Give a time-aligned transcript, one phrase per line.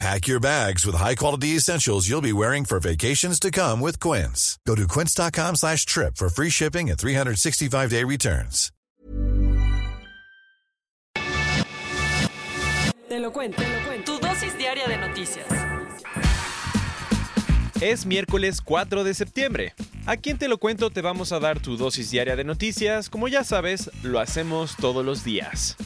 [0.00, 4.58] Pack your bags with high-quality essentials you'll be wearing for vacations to come with Quince.
[4.66, 8.70] Go to quince.com slash trip for free shipping and 365-day returns.
[13.08, 14.12] Te lo cuento, te lo cuento.
[14.12, 15.46] Tu dosis diaria de noticias.
[17.80, 19.74] Es miércoles 4 de septiembre.
[20.06, 23.08] Aquí en Te lo cuento te vamos a dar tu dosis diaria de noticias.
[23.08, 25.76] Como ya sabes, lo hacemos todos los días.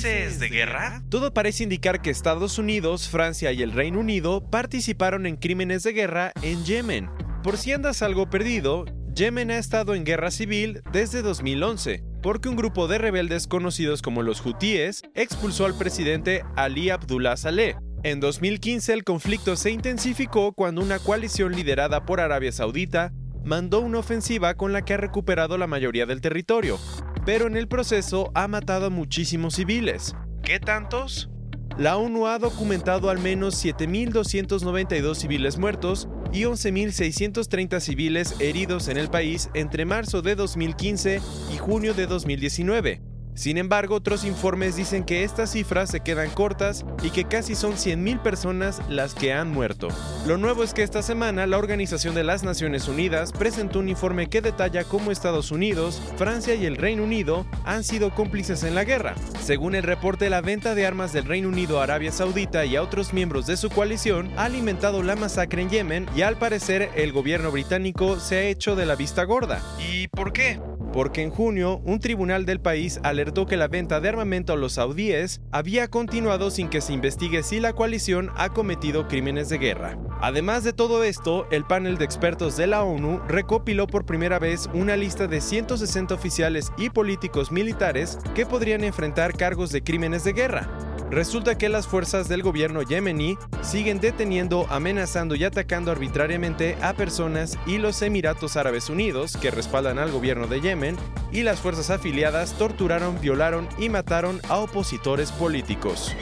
[0.00, 1.02] ¿Cómplices de guerra?
[1.10, 5.92] Todo parece indicar que Estados Unidos, Francia y el Reino Unido participaron en crímenes de
[5.92, 7.10] guerra en Yemen.
[7.42, 12.56] Por si andas algo perdido, Yemen ha estado en guerra civil desde 2011, porque un
[12.56, 17.76] grupo de rebeldes conocidos como los hutíes expulsó al presidente Ali Abdullah Saleh.
[18.02, 23.12] En 2015 el conflicto se intensificó cuando una coalición liderada por Arabia Saudita
[23.44, 26.78] mandó una ofensiva con la que ha recuperado la mayoría del territorio,
[27.24, 30.14] pero en el proceso ha matado a muchísimos civiles.
[30.42, 31.30] ¿Qué tantos?
[31.78, 39.08] La ONU ha documentado al menos 7.292 civiles muertos y 11.630 civiles heridos en el
[39.08, 41.20] país entre marzo de 2015
[41.54, 43.09] y junio de 2019.
[43.34, 47.72] Sin embargo, otros informes dicen que estas cifras se quedan cortas y que casi son
[47.72, 49.88] 100.000 personas las que han muerto.
[50.26, 54.28] Lo nuevo es que esta semana la Organización de las Naciones Unidas presentó un informe
[54.28, 58.84] que detalla cómo Estados Unidos, Francia y el Reino Unido han sido cómplices en la
[58.84, 59.14] guerra.
[59.42, 62.82] Según el reporte, la venta de armas del Reino Unido a Arabia Saudita y a
[62.82, 67.12] otros miembros de su coalición ha alimentado la masacre en Yemen y al parecer el
[67.12, 69.62] gobierno británico se ha hecho de la vista gorda.
[69.78, 70.60] ¿Y por qué?
[70.92, 74.74] Porque en junio un tribunal del país alertó que la venta de armamento a los
[74.74, 79.98] saudíes había continuado sin que se investigue si la coalición ha cometido crímenes de guerra.
[80.20, 84.68] Además de todo esto, el panel de expertos de la ONU recopiló por primera vez
[84.74, 90.32] una lista de 160 oficiales y políticos militares que podrían enfrentar cargos de crímenes de
[90.32, 90.89] guerra.
[91.10, 97.58] Resulta que las fuerzas del gobierno yemení siguen deteniendo, amenazando y atacando arbitrariamente a personas
[97.66, 100.96] y los Emiratos Árabes Unidos, que respaldan al gobierno de Yemen,
[101.32, 106.14] y las fuerzas afiliadas torturaron, violaron y mataron a opositores políticos.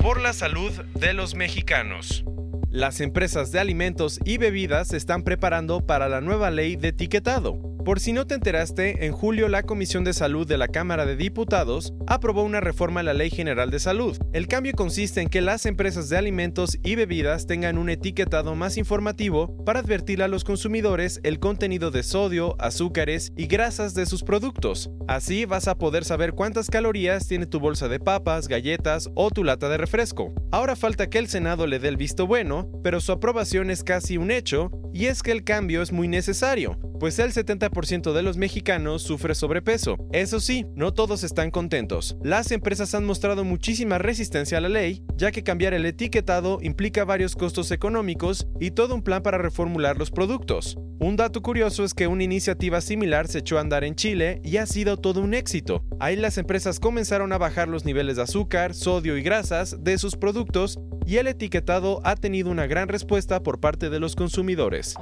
[0.00, 2.24] Por la salud de los mexicanos.
[2.70, 7.73] Las empresas de alimentos y bebidas se están preparando para la nueva ley de etiquetado.
[7.84, 11.16] Por si no te enteraste, en julio la Comisión de Salud de la Cámara de
[11.16, 14.16] Diputados aprobó una reforma a la Ley General de Salud.
[14.32, 18.78] El cambio consiste en que las empresas de alimentos y bebidas tengan un etiquetado más
[18.78, 24.24] informativo para advertir a los consumidores el contenido de sodio, azúcares y grasas de sus
[24.24, 24.88] productos.
[25.06, 29.44] Así vas a poder saber cuántas calorías tiene tu bolsa de papas, galletas o tu
[29.44, 30.32] lata de refresco.
[30.52, 34.16] Ahora falta que el Senado le dé el visto bueno, pero su aprobación es casi
[34.16, 38.36] un hecho, y es que el cambio es muy necesario, pues el 70% de los
[38.36, 39.96] mexicanos sufre sobrepeso.
[40.12, 42.16] Eso sí, no todos están contentos.
[42.22, 47.04] Las empresas han mostrado muchísima resistencia a la ley, ya que cambiar el etiquetado implica
[47.04, 50.76] varios costos económicos y todo un plan para reformular los productos.
[51.00, 54.56] Un dato curioso es que una iniciativa similar se echó a andar en Chile y
[54.58, 55.84] ha sido todo un éxito.
[56.00, 60.16] Ahí las empresas comenzaron a bajar los niveles de azúcar, sodio y grasas de sus
[60.16, 64.94] productos y el etiquetado ha tenido una gran respuesta por parte de los consumidores.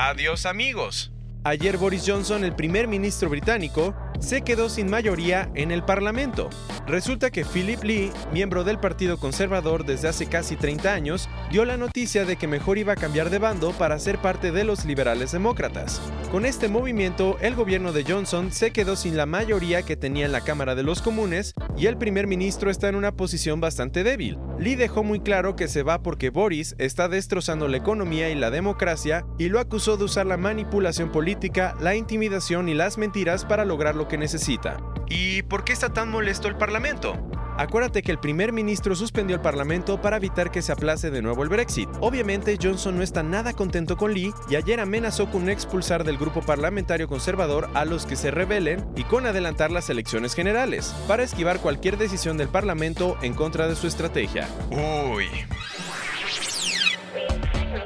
[0.00, 1.10] Adiós amigos.
[1.42, 6.50] Ayer Boris Johnson, el primer ministro británico, se quedó sin mayoría en el Parlamento.
[6.86, 11.76] Resulta que Philip Lee, miembro del Partido Conservador desde hace casi 30 años, dio la
[11.76, 15.32] noticia de que mejor iba a cambiar de bando para ser parte de los liberales
[15.32, 16.00] demócratas.
[16.30, 20.32] Con este movimiento, el gobierno de Johnson se quedó sin la mayoría que tenía en
[20.32, 24.38] la Cámara de los Comunes y el primer ministro está en una posición bastante débil.
[24.58, 28.50] Lee dejó muy claro que se va porque Boris está destrozando la economía y la
[28.50, 33.64] democracia y lo acusó de usar la manipulación política, la intimidación y las mentiras para
[33.64, 34.78] lograr lo que necesita.
[35.08, 37.14] ¿Y por qué está tan molesto el Parlamento?
[37.58, 41.42] Acuérdate que el primer ministro suspendió el Parlamento para evitar que se aplace de nuevo
[41.42, 41.88] el Brexit.
[42.00, 46.40] Obviamente Johnson no está nada contento con Lee y ayer amenazó con expulsar del grupo
[46.40, 51.58] parlamentario conservador a los que se rebelen y con adelantar las elecciones generales, para esquivar
[51.58, 54.48] cualquier decisión del Parlamento en contra de su estrategia.
[54.70, 55.26] Uy.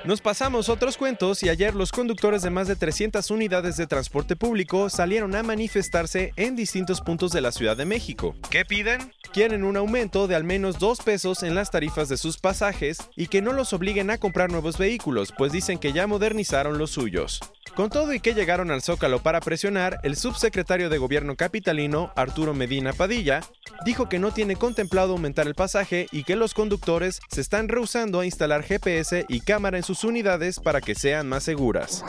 [0.05, 4.35] Nos pasamos otros cuentos y ayer los conductores de más de 300 unidades de transporte
[4.35, 8.35] público salieron a manifestarse en distintos puntos de la Ciudad de México.
[8.51, 9.13] ¿Qué piden?
[9.33, 13.29] Quieren un aumento de al menos 2 pesos en las tarifas de sus pasajes y
[13.29, 17.39] que no los obliguen a comprar nuevos vehículos, pues dicen que ya modernizaron los suyos.
[17.77, 22.55] Con todo y que llegaron al Zócalo para presionar, el subsecretario de Gobierno capitalino, Arturo
[22.55, 23.41] Medina Padilla,
[23.85, 28.21] dijo que no tiene contemplado aumentar el pasaje y que los conductores se están rehusando
[28.21, 32.05] a instalar GPS y cámara en sus unidades para que sean más seguras.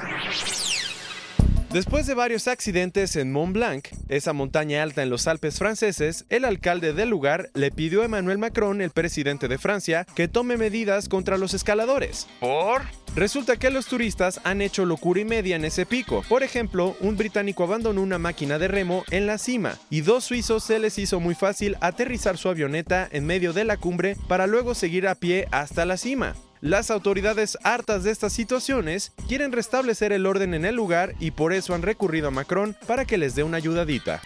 [1.74, 6.46] Después de varios accidentes en Mont Blanc, esa montaña alta en los Alpes franceses, el
[6.46, 11.10] alcalde del lugar le pidió a Emmanuel Macron, el presidente de Francia, que tome medidas
[11.10, 12.28] contra los escaladores.
[12.40, 12.84] ¿Por?
[13.16, 16.24] Resulta que los turistas han hecho locura y media en ese pico.
[16.30, 20.64] Por ejemplo, un británico abandonó una máquina de remo en la cima y dos suizos
[20.64, 24.76] se les hizo muy fácil aterrizar su avioneta en medio de la cumbre para luego
[24.76, 26.36] seguir a pie hasta la cima.
[26.64, 31.52] Las autoridades hartas de estas situaciones quieren restablecer el orden en el lugar y por
[31.52, 34.22] eso han recurrido a Macron para que les dé una ayudadita.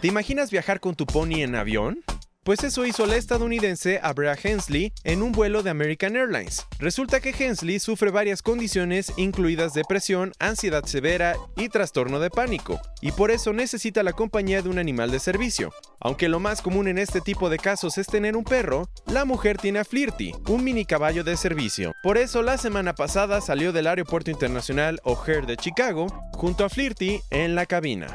[0.00, 1.98] ¿Te imaginas viajar con tu pony en avión?
[2.44, 6.66] Pues eso hizo la estadounidense Abra Hensley en un vuelo de American Airlines.
[6.80, 13.12] Resulta que Hensley sufre varias condiciones incluidas depresión, ansiedad severa y trastorno de pánico, y
[13.12, 15.72] por eso necesita la compañía de un animal de servicio.
[16.00, 19.58] Aunque lo más común en este tipo de casos es tener un perro, la mujer
[19.58, 21.92] tiene a Flirty, un mini caballo de servicio.
[22.02, 27.20] Por eso la semana pasada salió del Aeropuerto Internacional O'Hare de Chicago junto a Flirty
[27.30, 28.08] en la cabina.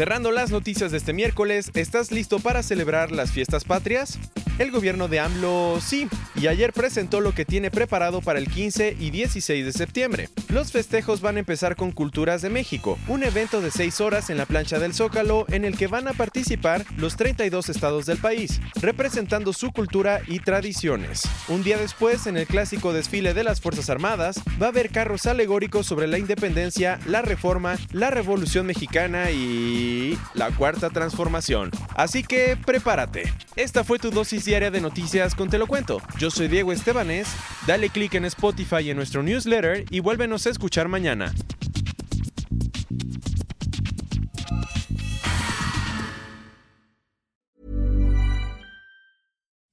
[0.00, 4.18] Cerrando las noticias de este miércoles, ¿estás listo para celebrar las fiestas patrias?
[4.58, 6.08] El gobierno de AMLO sí,
[6.40, 10.28] y ayer presentó lo que tiene preparado para el 15 y 16 de septiembre.
[10.48, 14.38] Los festejos van a empezar con Culturas de México, un evento de 6 horas en
[14.38, 18.60] la plancha del Zócalo en el que van a participar los 32 estados del país,
[18.80, 21.22] representando su cultura y tradiciones.
[21.48, 25.26] Un día después, en el clásico desfile de las Fuerzas Armadas, va a haber carros
[25.26, 31.70] alegóricos sobre la independencia, la reforma, la revolución mexicana y la cuarta transformación.
[31.94, 33.30] Así que prepárate.
[33.56, 36.00] Esta fue tu dosis diaria de noticias con Te lo cuento.
[36.18, 37.28] Yo soy Diego Estebanés,
[37.66, 41.32] dale click en Spotify en nuestro newsletter y vuélvenos a escuchar mañana.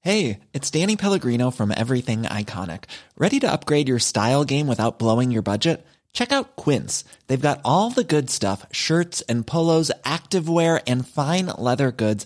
[0.07, 2.86] Hey, it's Danny Pellegrino from Everything Iconic.
[3.18, 5.86] Ready to upgrade your style game without blowing your budget?
[6.13, 7.03] Check out Quince.
[7.27, 12.25] They've got all the good stuff shirts and polos, activewear, and fine leather goods,